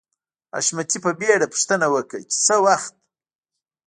حشمتي 0.55 0.97
په 1.05 1.11
بېړه 1.19 1.47
پوښتنه 1.53 1.87
وکړه 1.93 2.21
چې 2.29 2.37
څه 2.45 2.55
وخت 2.65 2.93